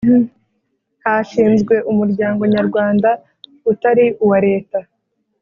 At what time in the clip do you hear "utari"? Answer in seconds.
3.71-4.05